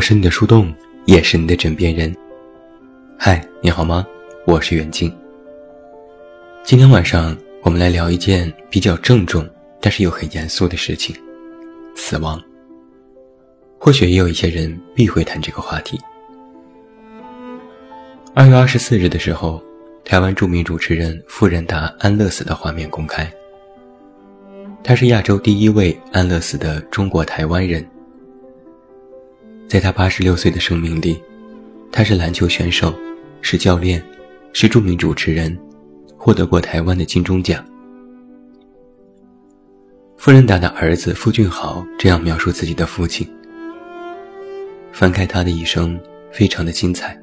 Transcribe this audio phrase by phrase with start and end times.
[0.00, 0.74] 我是你的树洞，
[1.04, 2.16] 也是你的枕边人。
[3.18, 4.02] 嗨，你好吗？
[4.46, 5.14] 我是袁静。
[6.64, 9.46] 今天晚上我们来聊一件比较郑重，
[9.78, 11.14] 但是又很严肃的事情——
[11.94, 12.42] 死亡。
[13.78, 16.00] 或许也有一些人避讳谈这个话题。
[18.34, 19.62] 二月二十四日的时候，
[20.02, 23.30] 台湾著名主持人傅仁达安乐死的画面公开。
[24.82, 27.86] 他是亚洲第一位安乐死的中国台湾人。
[29.70, 31.22] 在他八十六岁的生命里，
[31.92, 32.92] 他是篮球选手，
[33.40, 34.04] 是教练，
[34.52, 35.56] 是著名主持人，
[36.16, 37.64] 获得过台湾的金钟奖。
[40.16, 43.24] 傅仁达的儿子傅俊豪这样描述自己的父亲：
[44.90, 45.96] 翻开他的一生，
[46.32, 47.16] 非常的精彩。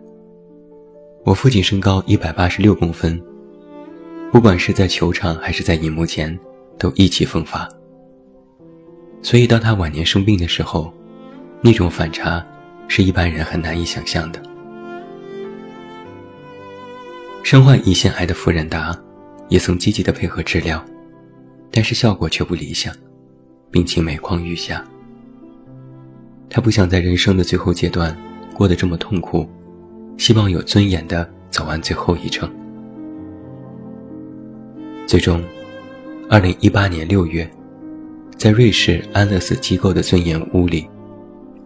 [1.26, 3.22] 我父亲身高一百八十六公分，
[4.32, 6.40] 不管是在球场还是在荧幕前。
[6.80, 7.68] 都意气风发，
[9.24, 10.94] 所以当他晚年生病的时候，
[11.68, 12.42] 那种反差
[12.88, 14.42] 是一般人很难以想象的。
[17.44, 18.98] 身患胰腺癌的傅仁达，
[19.50, 20.82] 也曾积极的配合治疗，
[21.70, 22.96] 但是效果却不理想，
[23.70, 24.82] 病情每况愈下。
[26.50, 28.18] 他不想在人生的最后阶段
[28.54, 29.46] 过得这么痛苦，
[30.18, 32.50] 希望有尊严的走完最后一程。
[35.06, 35.44] 最终。
[36.30, 37.50] 二零一八年六月，
[38.38, 40.90] 在瑞士安乐死机构的尊严屋里，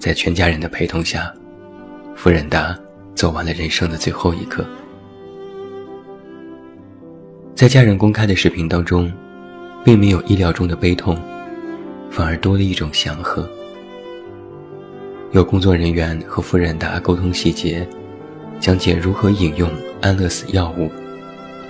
[0.02, 1.32] 在全家人的陪同下，
[2.16, 2.76] 傅仁达
[3.14, 4.66] 走完了人生的最后一刻。
[7.54, 9.14] 在家人公开的视频当中，
[9.86, 11.16] 并没有意料中的悲痛，
[12.10, 13.48] 反而多了一种祥和。
[15.34, 17.88] 有工作人员和傅仁达沟通细节，
[18.60, 19.70] 讲解如何饮用
[20.02, 20.90] 安乐死药物，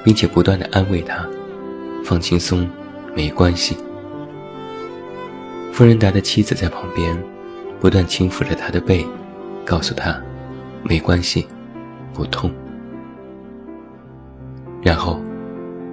[0.05, 1.27] 并且不断的安慰他，
[2.05, 2.65] 放轻松。
[3.13, 3.75] 没关系。
[5.73, 7.13] 夫人达的妻子在旁边，
[7.81, 9.05] 不断轻抚着他的背，
[9.65, 10.21] 告诉他
[10.87, 11.45] ：“没关系，
[12.13, 12.51] 不痛。”
[14.81, 15.19] 然后，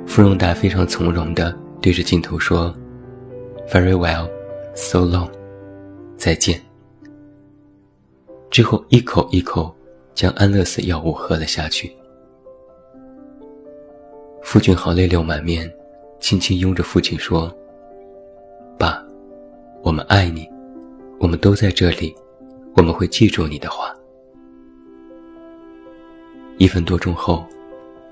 [0.06, 2.72] 芙蓉达非常从容地对着镜头说
[3.70, 4.28] ：“Very well,
[4.74, 5.30] so long，
[6.18, 6.60] 再见。”
[8.50, 9.74] 之后一口一口
[10.14, 11.90] 将安乐死药物喝了下去。
[14.42, 15.68] 傅俊豪泪流满面。
[16.20, 17.48] 轻轻拥着父亲说
[18.76, 19.00] ：“爸，
[19.84, 20.50] 我们爱你，
[21.18, 22.14] 我们都在这里，
[22.74, 23.94] 我们会记住你的话。”
[26.58, 27.46] 一分多钟后，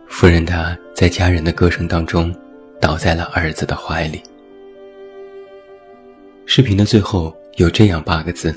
[0.09, 2.35] 夫人她在家人的歌声当中，
[2.81, 4.23] 倒在了儿子的怀里。
[6.45, 8.55] 视频的最后有这样八个字：“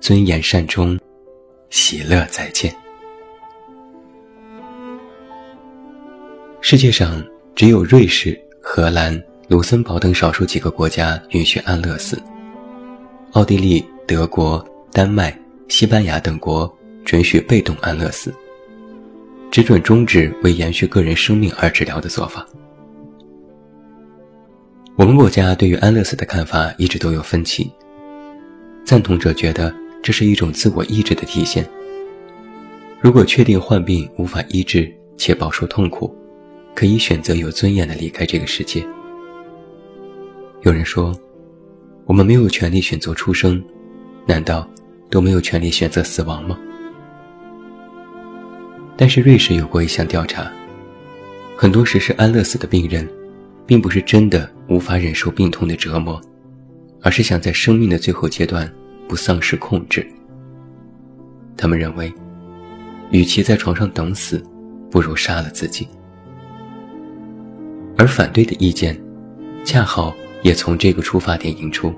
[0.00, 0.98] 尊严善终，
[1.70, 2.74] 喜乐再见。”
[6.60, 7.24] 世界上。
[7.56, 12.22] 只有瑞士、荷兰、卢森堡等少数几个国家允许安乐死，
[13.36, 15.38] 奥地利、德国、丹麦、
[15.68, 16.74] 西班牙等国
[17.04, 18.32] 准许被动安乐死，
[19.50, 22.46] 只准终止为延续个人生命而治疗的做法。
[24.96, 27.70] 我们国家对于安乐死的看法一直都有分歧，
[28.86, 29.70] 赞同者觉得
[30.02, 31.68] 这是一种自我意志的体现。
[33.02, 36.10] 如果确定患病无法医治且饱受痛苦。
[36.74, 38.86] 可以选择有尊严的离开这个世界。
[40.60, 41.18] 有人说，
[42.06, 43.62] 我们没有权利选择出生，
[44.26, 44.68] 难道
[45.10, 46.56] 都没有权利选择死亡吗？
[48.96, 50.50] 但是瑞士有过一项调查，
[51.56, 53.08] 很多实施安乐死的病人，
[53.66, 56.20] 并不是真的无法忍受病痛的折磨，
[57.02, 58.72] 而是想在生命的最后阶段
[59.08, 60.06] 不丧失控制。
[61.56, 62.12] 他们认为，
[63.10, 64.40] 与其在床上等死，
[64.92, 65.88] 不如杀了自己。
[67.98, 68.96] 而反对的意见，
[69.64, 71.92] 恰好也从这个出发点引出。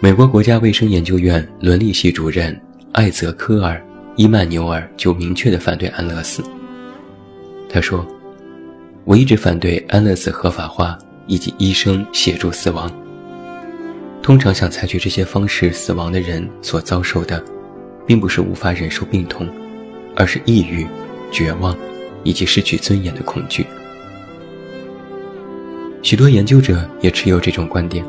[0.00, 2.58] 美国国家卫生研究院伦理系主任
[2.92, 3.76] 艾泽科尔·
[4.16, 6.42] 伊曼纽尔就明确地反对安乐死。
[7.68, 8.06] 他说
[9.04, 12.90] ：“我一直反对安乐死合法化以及医生协助死亡。
[14.22, 17.42] 通常想采取这些方式死亡的人所遭受的，
[18.06, 19.48] 并不是无法忍受病痛，
[20.14, 20.86] 而是抑郁、
[21.30, 21.76] 绝望。”
[22.26, 23.66] 以及失去尊严的恐惧。
[26.04, 28.04] 许多研究者也持有这种观点，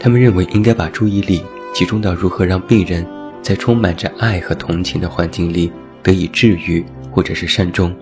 [0.00, 1.40] 他们认为应该把注意力
[1.72, 3.06] 集中到如何让病人
[3.40, 5.70] 在充满着爱和同情的环境里
[6.02, 7.94] 得以治愈或者是善终，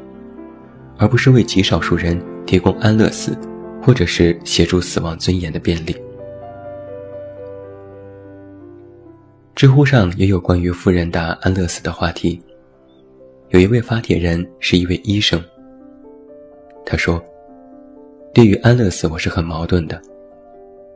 [0.97, 3.37] 而不是为极少数人提供安乐死，
[3.83, 5.95] 或者是协助死亡尊严的便利。
[9.55, 12.41] 知乎上也有关于富人达安乐死的话题。
[13.51, 15.43] 有一位发帖人是一位医生。
[16.87, 17.23] 他说
[18.33, 20.01] ：“对于安乐死，我是很矛盾的，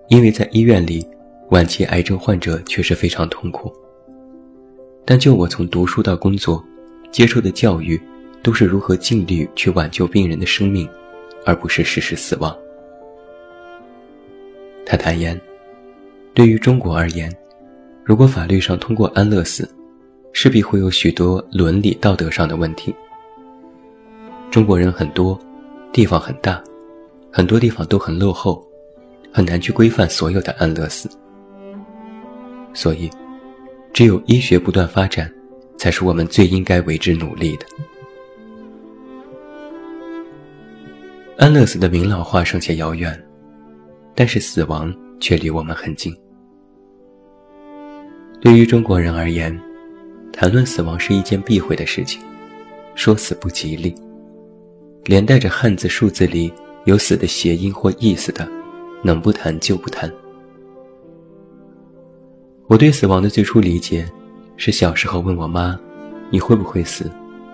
[0.09, 1.05] 因为在医院里，
[1.51, 3.73] 晚期癌症患者确实非常痛苦。
[5.05, 6.63] 但就我从读书到工作，
[7.11, 8.01] 接受的教育，
[8.43, 10.89] 都是如何尽力去挽救病人的生命，
[11.45, 12.57] 而不是实施死亡。
[14.87, 15.41] 他坦言，
[16.35, 17.35] 对于中国而言，
[18.05, 19.69] 如果法律上通过安乐死，
[20.33, 22.95] 势必会有许多伦理道德上的问题。
[24.51, 25.39] 中国人很多，
[25.93, 26.63] 地方很大，
[27.33, 28.63] 很多地方都很落后，
[29.33, 31.09] 很难去规范所有的安乐死。
[32.75, 33.09] 所以，
[33.93, 35.33] 只有医学不断发展，
[35.79, 37.67] 才是我们最应该为之努力的。
[41.39, 43.19] 安乐死的明朗化尚且遥远，
[44.15, 46.15] 但是死亡却离我们很近。
[48.41, 49.59] 对于中国人而言，
[50.33, 52.21] 谈论死亡是一件避讳的事情，
[52.95, 53.95] 说死不吉利，
[55.05, 56.53] 连带着汉字数字里
[56.85, 58.49] 有死的谐音或意思的，
[59.03, 60.13] 能不谈就不谈。
[62.67, 64.11] 我对死亡的最初理解，
[64.57, 65.79] 是小时候问我妈
[66.31, 67.11] ：“你会不会死？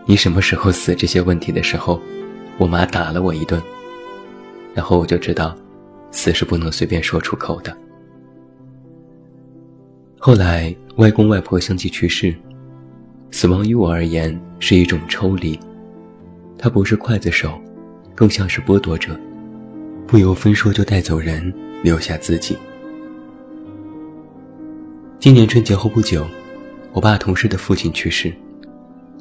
[0.07, 2.01] 你什么时候死？”这些问题的时候，
[2.57, 3.61] 我妈打了我一顿，
[4.75, 5.57] 然后我就知道，
[6.11, 7.77] 死是不能随便说出口的。
[10.19, 12.35] 后来外公外婆相继去世。
[13.31, 15.59] 死亡于我而言是一种抽离，
[16.57, 17.61] 它不是刽子手，
[18.19, 19.17] 更像是剥夺者，
[20.05, 21.55] 不由分说就带走人，
[21.85, 22.59] 留下自己。
[25.21, 26.27] 今年春节后不久，
[26.91, 28.33] 我爸同事的父亲去世，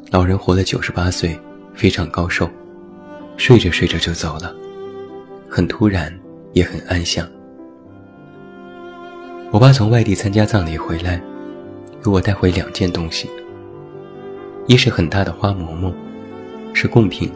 [0.09, 1.39] 老人活了九十八岁，
[1.75, 2.49] 非常高寿，
[3.37, 4.51] 睡着睡着就走了，
[5.47, 6.11] 很突然，
[6.53, 7.29] 也很安详。
[9.51, 11.21] 我爸从外地参加葬礼回来，
[12.03, 13.29] 给我带回两件东西。
[14.65, 15.93] 一是很大的花馍馍，
[16.73, 17.31] 是贡品，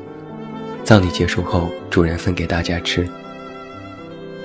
[0.84, 3.08] 葬礼结束后主人分给大家吃。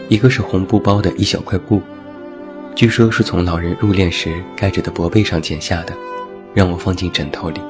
[0.09, 1.83] 一个是红布包的一小块布，
[2.75, 5.93] 据说是从老人入殓时盖着的薄被上剪下的，
[6.55, 7.61] 让我放进枕头里。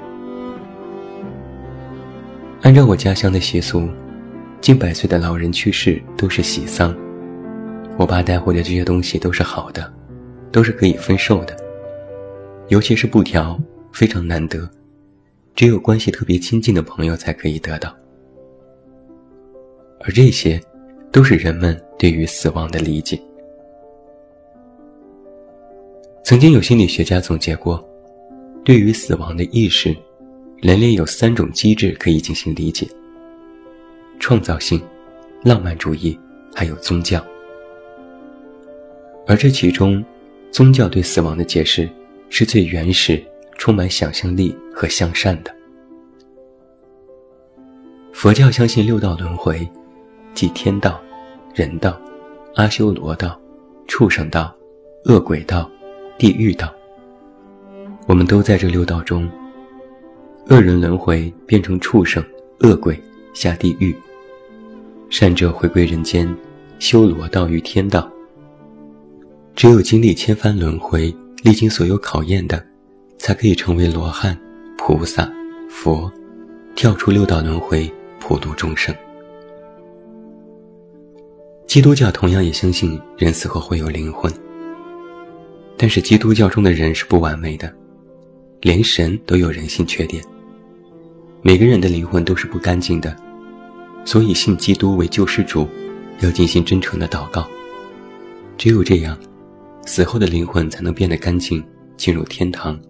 [2.63, 3.89] 按照我家乡的习俗，
[4.61, 6.95] 近百岁的老人去世都是喜丧，
[7.97, 9.91] 我爸带回的这些东西都是好的，
[10.51, 11.57] 都是可以分售的，
[12.69, 13.59] 尤其是布条，
[13.93, 14.69] 非常难得。
[15.55, 17.97] 只有关系特别亲近的朋友才可以得到，
[20.01, 20.61] 而这些，
[21.11, 23.21] 都是人们对于死亡的理解。
[26.23, 27.83] 曾经有心理学家总结过，
[28.65, 29.97] 对于死亡的意识，
[30.59, 32.87] 人类有三种机制可以进行理解：
[34.19, 34.81] 创造性、
[35.43, 36.19] 浪漫主义，
[36.55, 37.25] 还有宗教。
[39.27, 40.05] 而这其中，
[40.51, 41.89] 宗教对死亡的解释
[42.29, 43.23] 是最原始。
[43.59, 45.51] 充满想象力和向善的。
[48.13, 49.67] 佛教相信六道轮回，
[50.37, 51.01] 即天道、
[51.55, 51.99] 人道、
[52.57, 53.41] 阿修罗道、
[53.89, 54.55] 畜生道、
[55.07, 55.69] 恶鬼道、
[56.19, 56.71] 地狱道。
[58.07, 59.27] 我们都在这六道中，
[60.51, 62.23] 恶人轮回变成畜生、
[62.61, 63.03] 恶鬼
[63.33, 63.97] 下地狱，
[65.09, 66.29] 善者回归人间，
[66.79, 68.07] 修罗道与天道。
[69.55, 72.63] 只有经历千番轮回，历经所有考验的。
[73.19, 74.39] 才可以成为罗汉、
[74.77, 75.27] 菩萨、
[75.71, 76.13] 佛，
[76.75, 78.95] 跳出六道轮回，普度众生。
[81.77, 84.33] 基督教同样也相信人死后会有灵魂，
[85.77, 87.71] 但是基督教中的人是不完美的，
[88.63, 90.25] 连神都有人性缺点。
[91.43, 93.15] 每个人的灵魂都是不干净的，
[94.07, 95.69] 所以信基督为救世主，
[96.21, 97.47] 要进行真诚的祷告。
[98.57, 99.15] 只有这样，
[99.85, 101.63] 死后的灵魂才能变得干净，
[101.99, 102.81] 进入天堂。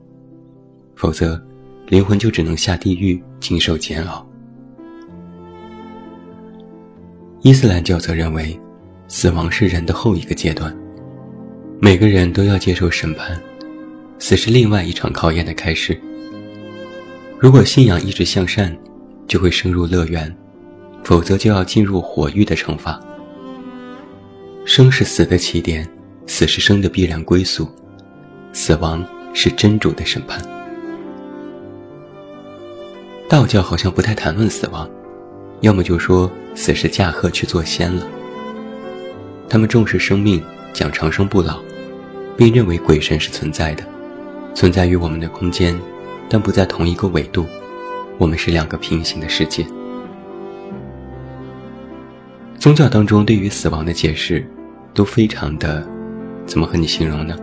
[0.94, 1.44] 否则，
[1.88, 4.24] 灵魂就只能下地狱，经受煎熬。
[7.42, 8.56] 伊斯兰教则认为，
[9.08, 10.76] 死亡是人的后一个阶段，
[11.80, 13.40] 每个人都要接受审判，
[14.18, 15.98] 死是另外一场考验的开始。
[17.38, 18.76] 如果信仰一直向善，
[19.28, 20.28] 就会升入乐园；
[21.04, 23.00] 否则就要进入火狱的惩罚。
[24.64, 25.88] 生是死的起点，
[26.26, 27.68] 死是生的必然归宿，
[28.52, 30.42] 死亡是真主的审判。
[33.28, 34.90] 道教好像不太谈论死亡，
[35.60, 38.04] 要么就说死是驾鹤去做仙了。
[39.48, 41.60] 他们重视生命，讲长生不老，
[42.36, 43.84] 并认为鬼神是存在的，
[44.54, 45.78] 存在于我们的空间，
[46.28, 47.46] 但不在同一个纬度，
[48.18, 49.64] 我们是两个平行的世界。
[52.58, 54.44] 宗教当中对于死亡的解释，
[54.92, 55.86] 都非常的，
[56.46, 57.36] 怎么和你形容呢？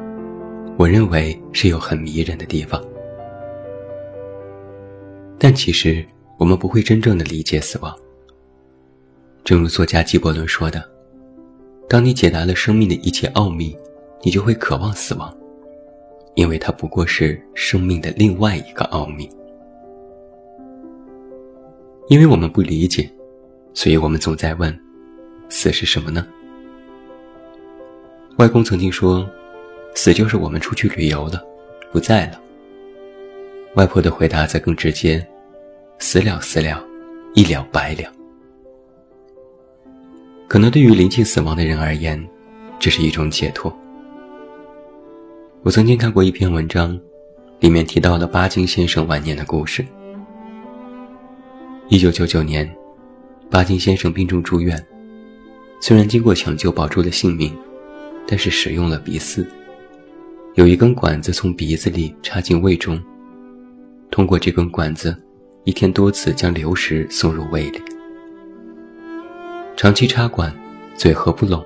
[0.78, 2.84] 我认为是有很迷人的地方。
[5.38, 6.06] 但其实，
[6.38, 7.96] 我们不会真正的理解死亡。
[9.44, 10.84] 正如作家纪伯伦说的
[11.88, 13.76] ：“当你解答了生命的一切奥秘，
[14.22, 15.36] 你就会渴望死亡，
[16.36, 19.30] 因为它不过是生命的另外一个奥秘。
[22.08, 23.10] 因为我们不理解，
[23.74, 24.78] 所以我们总在问：
[25.50, 26.26] 死是什么呢？
[28.38, 29.30] 外公曾经说
[29.94, 31.44] ：“死就是我们出去旅游了，
[31.92, 32.42] 不在了。”
[33.76, 35.26] 外婆的回答则更直接
[36.00, 36.84] ：“死了，死了，
[37.36, 38.12] 一了百了。”
[40.48, 42.24] 可能对于临近死亡的人而言，
[42.80, 43.76] 这是一种解脱。
[45.64, 47.00] 我曾经看过一篇文章，
[47.60, 49.84] 里面提到了巴金先生晚年的故事。
[51.90, 52.70] 一九九九年，
[53.50, 54.78] 巴金先生病重住院，
[55.80, 57.56] 虽然经过抢救保住了性命，
[58.28, 59.46] 但是使用了鼻饲，
[60.56, 63.02] 有一根管子从鼻子里插进胃中，
[64.12, 65.16] 通过这根管子，
[65.64, 67.82] 一天多次将流食送入胃里。
[69.84, 70.50] 长期插管，
[70.96, 71.62] 嘴合不拢，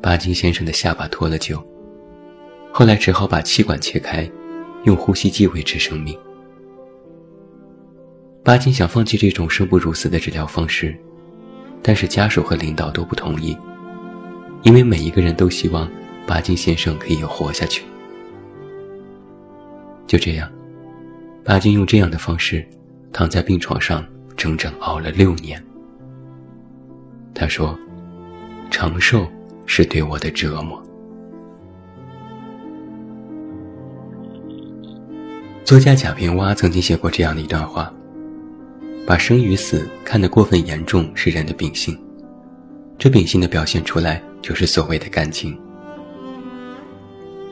[0.00, 1.62] 巴金先生的下巴脱了臼。
[2.72, 4.26] 后来只好把气管切开，
[4.84, 6.18] 用呼吸机维持生命。
[8.42, 10.98] 巴金想放弃这种生不如死的治疗方式，
[11.82, 13.54] 但是家属和领导都不同意，
[14.62, 15.86] 因为每一个人都希望
[16.26, 17.84] 巴金先生可以活下去。
[20.06, 20.50] 就这样，
[21.44, 22.66] 巴金用这样的方式
[23.12, 24.02] 躺在病床上，
[24.34, 25.62] 整整熬了六年。
[27.34, 27.76] 他说
[28.70, 29.26] ：“长寿
[29.66, 30.80] 是对我的折磨。”
[35.64, 37.92] 作家贾平凹曾经写过这样的一段话
[39.06, 41.98] ：“把生与死看得过分严重是人的秉性，
[42.98, 45.58] 这秉性的表现出来就是所谓的感情。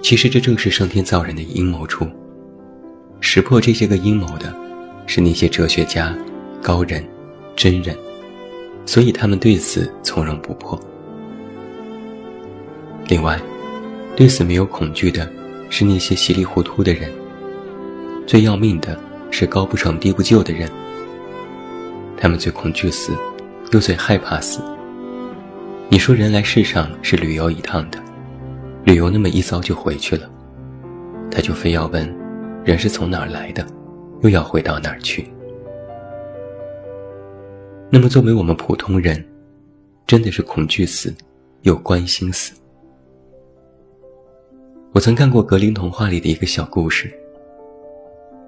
[0.02, 2.06] 其实这正是上天造人的阴谋处。
[3.20, 4.54] 识破这些个阴谋的，
[5.06, 6.16] 是那些哲学家、
[6.60, 7.06] 高人、
[7.56, 7.96] 真人，
[8.84, 10.78] 所以他们对此从容不迫。
[13.08, 13.40] 另外，
[14.16, 15.28] 对此没有恐惧的，
[15.70, 17.10] 是那些稀里糊涂的人。”
[18.24, 18.98] 最要命的
[19.30, 20.70] 是高不成低不就的人，
[22.16, 23.12] 他们最恐惧死，
[23.72, 24.60] 又最害怕死。
[25.88, 27.98] 你说人来世上是旅游一趟的，
[28.84, 30.30] 旅游那么一遭就回去了，
[31.30, 32.08] 他就非要问，
[32.64, 33.66] 人是从哪儿来的，
[34.22, 35.28] 又要回到哪儿去？
[37.94, 39.22] 那么作为我们普通人，
[40.06, 41.14] 真的是恐惧死，
[41.60, 42.54] 又关心死。
[44.92, 47.12] 我曾看过格林童话里的一个小故事。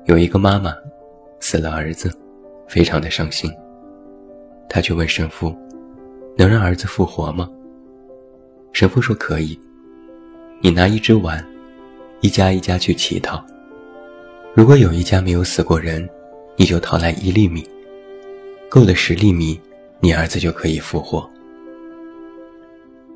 [0.06, 0.74] 有一个妈妈
[1.40, 2.10] 死了儿子，
[2.66, 3.52] 非常的伤心。
[4.66, 5.54] 她去问神父
[6.38, 7.46] ：“能让儿子复活吗？”
[8.72, 9.60] 神父说：“可以。
[10.62, 11.46] 你拿一只碗，
[12.22, 13.44] 一家一家去乞讨。
[14.54, 16.08] 如果有一家没有死过人，
[16.56, 17.62] 你就讨来一粒米，
[18.74, 19.60] 够了十粒米，
[20.00, 21.30] 你儿子就可以复活。”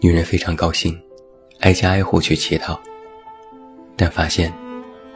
[0.00, 0.96] 女人非常高兴，
[1.58, 2.80] 挨家挨户去乞讨，
[3.96, 4.52] 但发现。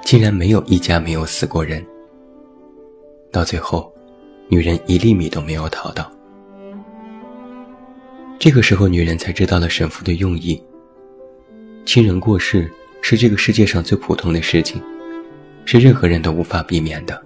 [0.02, 1.80] 竟然没有一家没有死过人。
[3.30, 3.94] 到最后，
[4.48, 6.10] 女人一粒米都没有讨到。
[8.36, 10.60] 这个时候，女人才知道了神父的用意。
[11.86, 12.68] 亲人过世
[13.00, 14.82] 是这个世界上最普通的事情，
[15.64, 17.22] 是任何人都无法避免的，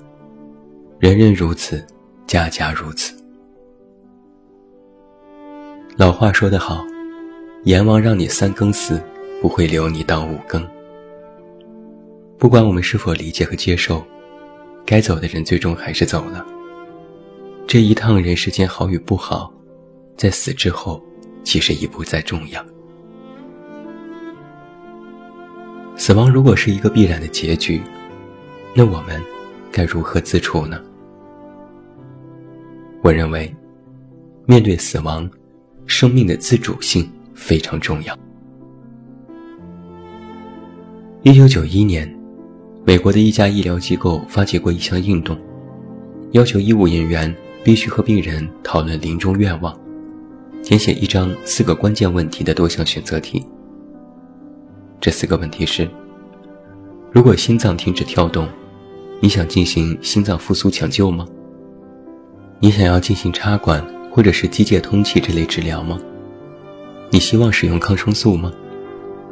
[0.99, 1.83] 人人如此，
[2.27, 3.15] 家家如此。
[5.97, 6.85] 老话说得好，
[7.65, 9.01] 阎王让你三更死，
[9.41, 10.67] 不会留你到五更。
[12.37, 14.05] 不管我们是否理解和接受，
[14.85, 16.45] 该走的人最终还是走了。
[17.67, 19.53] 这一趟人世间好与不好，
[20.17, 21.03] 在死之后，
[21.45, 22.65] 其实已不再重要。
[25.97, 27.81] 死亡如果是一个必然的结局，
[28.75, 29.23] 那我们
[29.73, 30.79] 该如何自处呢？
[33.07, 33.55] 我认为，
[34.47, 35.31] 面对死亡，
[35.87, 38.19] 生命的自主性非常重要。
[41.23, 42.13] 一九九一年。
[42.85, 45.39] 美国的一家医疗机构发起过一项运动，
[46.33, 47.33] 要求医务人员
[47.63, 49.77] 必须和病人讨论临终愿望，
[50.65, 53.45] 填写一张四个关键问题的多项选择题。
[55.01, 55.89] 这四个问题是：
[57.13, 58.49] 如果心脏停止跳动，
[59.21, 61.25] 你想进行心脏复苏抢救吗？
[62.59, 65.99] 你想要进行插管或者是机械通气这类治疗吗？
[67.11, 68.51] 你希望使用抗生素吗？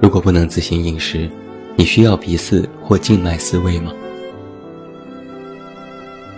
[0.00, 1.28] 如果不能自行饮食？
[1.76, 3.92] 你需要鼻饲或静脉饲喂吗？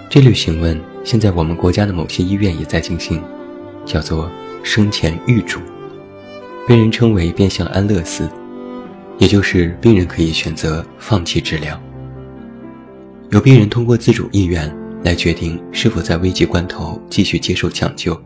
[0.08, 3.20] 这类询问现在我们国家的某些医院也在进行，
[3.84, 4.30] 叫做
[4.62, 5.58] 生前预嘱，
[6.68, 8.30] 被人称为变相安乐死，
[9.18, 11.78] 也就是病人可以选择放弃治疗，
[13.30, 14.72] 有病人通过自主意愿
[15.06, 18.20] 来决定是否在危急关头继续接受抢救，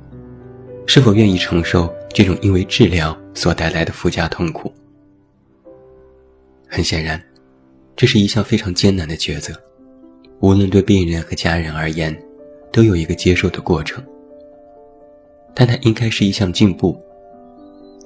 [0.87, 4.72] 是否愿意承受这种因为治疗所带来的附加痛苦。
[6.66, 7.22] 很显然，
[7.94, 9.52] 这是一项非常艰难的抉择，
[10.40, 12.18] 无论对病人和家人而言，
[12.72, 14.02] 都有一个接受的过程。
[15.54, 16.99] 但它应该是一项进步，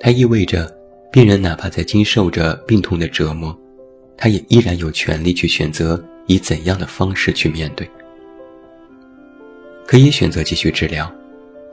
[0.00, 0.68] 它意味着，
[1.12, 3.56] 病人哪怕在经受着病痛的折磨，
[4.16, 7.88] 他也依然有权利去选择以怎样的方式去面对。
[9.86, 11.10] 可以选择继续治疗，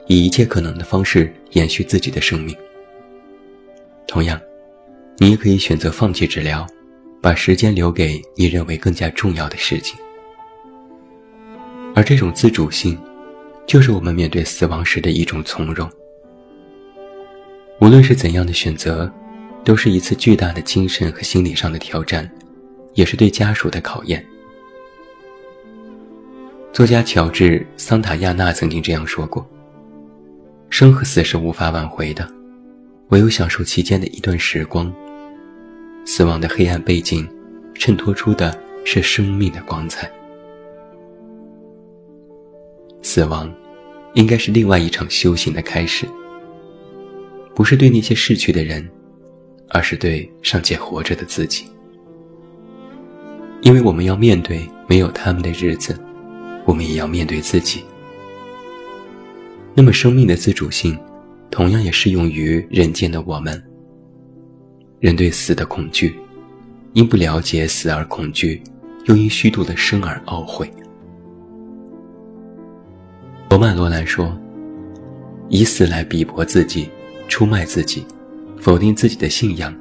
[0.07, 2.55] 以一切可能的方式延续自己的生命。
[4.07, 4.39] 同样，
[5.17, 6.67] 你也可以选择放弃治疗，
[7.21, 9.97] 把时间留给你认为更加重要的事情。
[11.95, 12.97] 而这种自主性，
[13.65, 15.89] 就是我们面对死亡时的一种从容。
[17.79, 19.11] 无论是怎样的选择，
[19.63, 22.29] 都是一次巨大的精神和心理上的挑战，
[22.93, 24.25] 也是对家属的考验。
[26.73, 29.45] 作家乔治·桑塔亚纳曾经这样说过
[30.71, 32.25] ：“生和死是无法挽回的，
[33.09, 34.91] 唯有享受其间的一段时光。
[36.05, 37.27] 死亡的黑暗背景，
[37.75, 40.09] 衬托出的是生命的光彩。
[43.01, 43.53] 死亡，
[44.13, 46.07] 应该是另外一场修行的开始。
[47.53, 48.89] 不是对那些逝去的人，
[49.67, 51.65] 而是对尚且活着的自己，
[53.61, 55.93] 因为我们要面对没有他们的日子。”
[56.65, 57.83] 我们也要面对自己。
[59.73, 60.97] 那么，生命的自主性，
[61.49, 63.61] 同样也适用于人间的我们。
[64.99, 66.15] 人对死的恐惧，
[66.93, 68.61] 因不了解死而恐惧，
[69.05, 70.71] 又因虚度的生而懊悔。
[73.49, 74.37] 罗曼·罗兰说
[75.49, 76.89] ：“以死来逼迫自己，
[77.27, 78.05] 出卖自己，
[78.59, 79.73] 否定自己的信仰，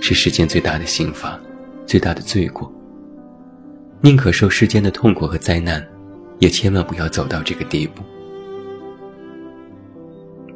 [0.00, 1.40] 是世间最大的刑罚，
[1.86, 2.72] 最大的罪过。
[4.00, 5.86] 宁可受世间的痛苦和灾难。”
[6.40, 8.02] 也千万不要走到这个地步。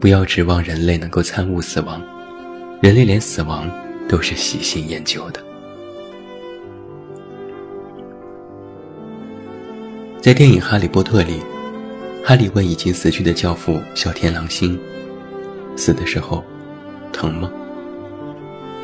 [0.01, 2.03] 不要指望人类能够参悟死亡，
[2.83, 3.71] 人类连死亡
[4.09, 5.43] 都是喜新厌旧的。
[10.21, 11.41] 在电影《哈利波特》里，
[12.25, 14.79] 哈利问已经死去的教父小天狼星
[15.77, 16.43] ：“死的时候，
[17.13, 17.51] 疼吗？”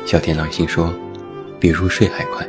[0.05, 0.93] 小天狼星说
[1.59, 2.47] ：“比入睡还快。”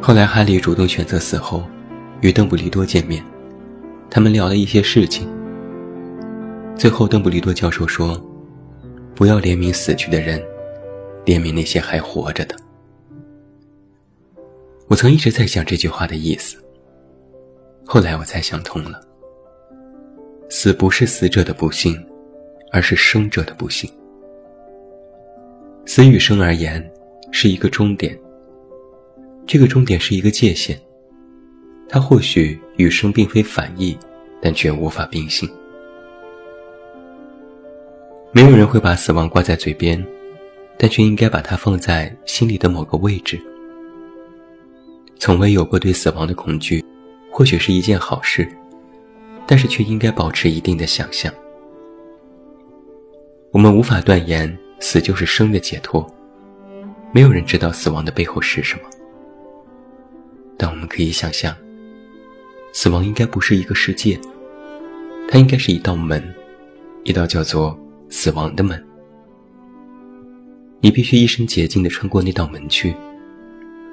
[0.00, 1.62] 后来，哈利主动选择死后。
[2.22, 3.22] 与邓布利多见面，
[4.08, 5.28] 他们聊了一些事情。
[6.76, 8.16] 最后，邓布利多教授说
[9.12, 10.40] ：“不要怜悯死去的人，
[11.24, 12.54] 怜悯那些还活着的。”
[14.86, 16.56] 我曾一直在想这句话的意思。
[17.84, 19.00] 后来我才想通了：
[20.48, 22.00] 死不是死者的不幸，
[22.70, 23.90] 而是生者的不幸。
[25.86, 26.88] 死与生而言，
[27.32, 28.16] 是一个终点。
[29.44, 30.80] 这个终点是一个界限。
[31.92, 33.94] 它或许与生并非反义，
[34.40, 35.46] 但却无法并行。
[38.32, 40.02] 没有人会把死亡挂在嘴边，
[40.78, 43.38] 但却应该把它放在心里的某个位置。
[45.18, 46.82] 从未有过对死亡的恐惧，
[47.30, 48.48] 或许是一件好事，
[49.46, 51.30] 但是却应该保持一定的想象。
[53.50, 56.10] 我们无法断言死就是生的解脱，
[57.12, 58.84] 没有人知道死亡的背后是什么，
[60.56, 61.54] 但我们可以想象。
[62.72, 64.18] 死亡应该不是一个世界，
[65.28, 66.22] 它应该是一道门，
[67.04, 68.82] 一道叫做死亡的门。
[70.80, 72.94] 你必须一身洁净地穿过那道门去，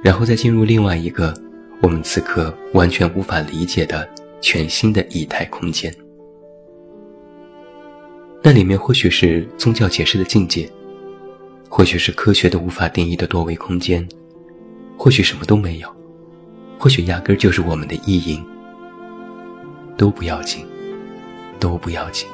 [0.04, 1.34] 然后再进入另外一个
[1.82, 4.10] 我们此刻完全无法理解的
[4.42, 5.94] 全新的异态空间。
[8.42, 10.68] 那里面或许是宗教解释的境界，
[11.68, 14.08] 或许是科学的无法定义的多维空间，
[14.98, 15.94] 或许什么都没有，
[16.80, 18.42] 或许压根儿就是我们的意淫。
[20.00, 20.66] 都不要紧，
[21.60, 22.26] 都不要紧。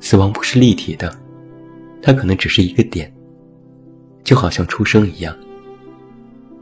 [0.00, 1.14] 死亡不是立体的，
[2.02, 3.12] 它可能只是一个点，
[4.24, 5.36] 就好像出生一样。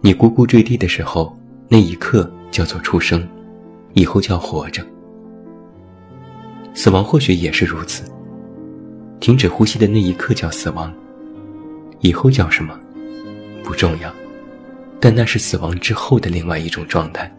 [0.00, 1.32] 你咕咕坠地的时候，
[1.68, 3.24] 那一刻叫做出生，
[3.94, 4.84] 以后叫活着。
[6.74, 8.02] 死亡或许也是如此，
[9.20, 10.92] 停止呼吸的那一刻叫死亡，
[12.00, 12.76] 以后叫什么
[13.62, 14.12] 不重要，
[14.98, 17.32] 但那是死亡之后的另外一种状态。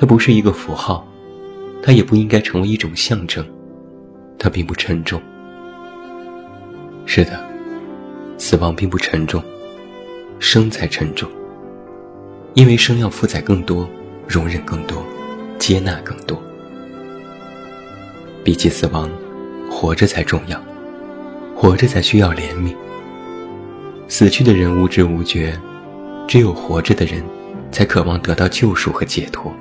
[0.00, 1.04] 它不是一个符号，
[1.82, 3.44] 它也不应该成为一种象征，
[4.38, 5.20] 它并不沉重。
[7.04, 7.44] 是的，
[8.38, 9.42] 死亡并不沉重，
[10.38, 11.28] 生才沉重。
[12.54, 13.90] 因为生要负载更多，
[14.28, 15.04] 容忍更多，
[15.58, 16.40] 接纳更多。
[18.44, 19.10] 比起死亡，
[19.68, 20.62] 活着才重要，
[21.56, 22.72] 活着才需要怜悯。
[24.06, 25.58] 死去的人无知无觉，
[26.28, 27.20] 只有活着的人，
[27.72, 29.52] 才渴望得到救赎和解脱。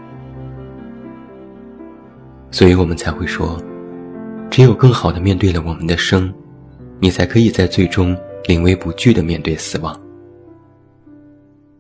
[2.49, 3.62] 所以我们才会说，
[4.49, 6.33] 只有更好的面对了我们的生，
[6.99, 9.99] 你才可以在最终临危不惧地面对死亡。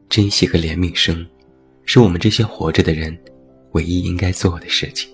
[0.09, 1.25] 珍惜和怜悯生，
[1.83, 3.17] 是我们这些活着的人
[3.71, 5.09] 唯一应该做的事情。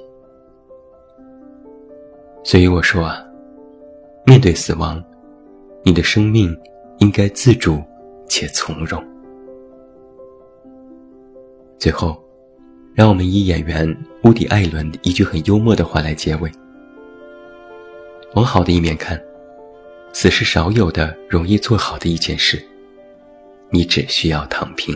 [2.44, 3.24] 所以我说啊，
[4.26, 5.04] 面对死亡，
[5.84, 6.56] 你的生命
[7.00, 7.82] 应该自主
[8.28, 9.04] 且从容。
[11.78, 12.23] 最后，
[12.96, 16.52] 让我们以演员乌迪·艾伦一句很幽默的话来结尾。
[18.36, 19.20] 往好的一面看，
[20.14, 22.64] 死是少有的容易做好的一件事。
[23.72, 24.96] 你只需要躺平。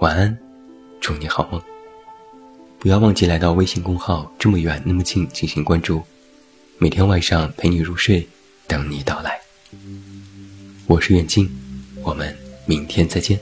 [0.00, 0.36] 晚安，
[1.00, 1.60] 祝你好梦。
[2.78, 6.02] 不要忘记来到微信公号“这么远那么近”进行关注，
[6.76, 8.26] 每天晚上陪你入睡，
[8.66, 9.40] 等你到来。
[10.86, 11.48] 我是远近，
[12.02, 13.40] 我们明天再见。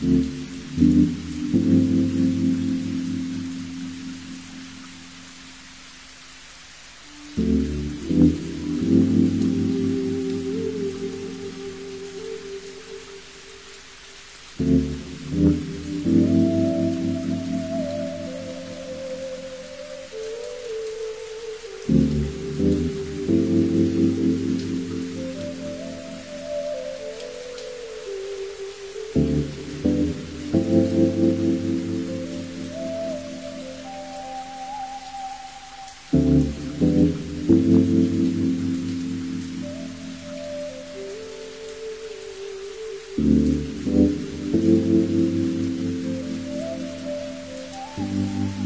[0.00, 0.37] Mm-hmm.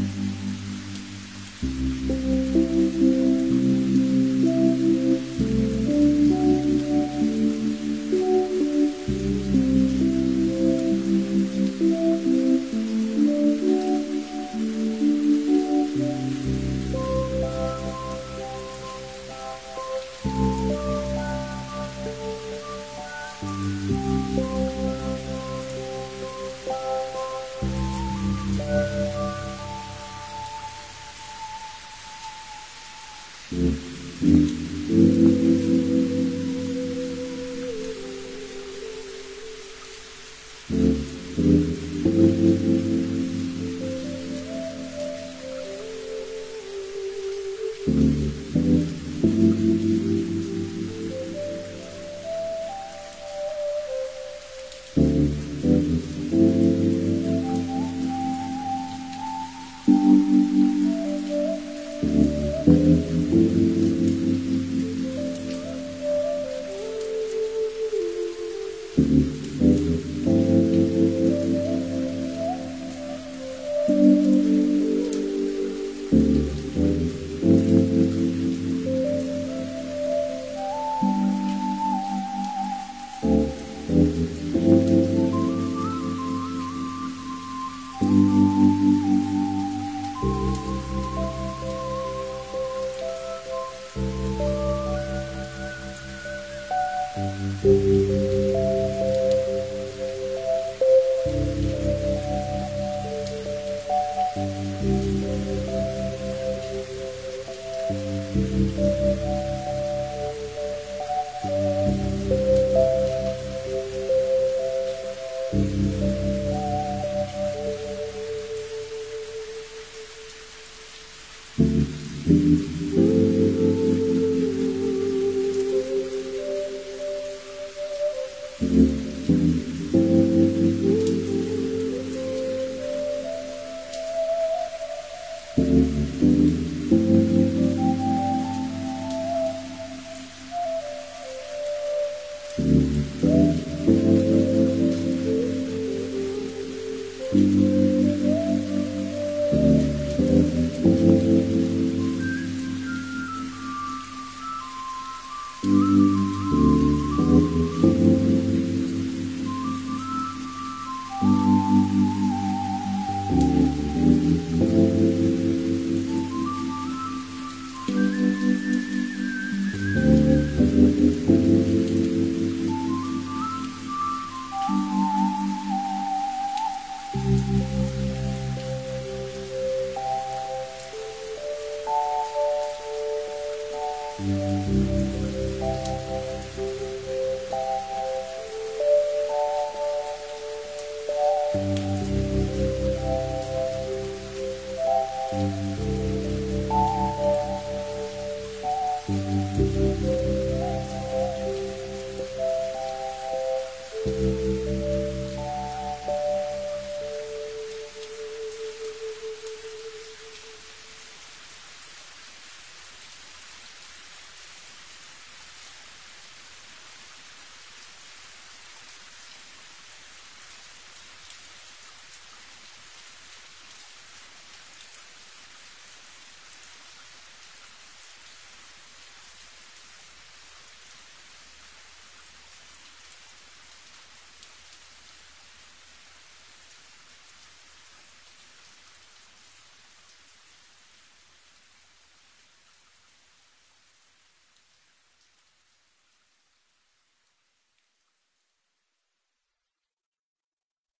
[0.03, 0.15] Thank
[2.09, 2.12] you.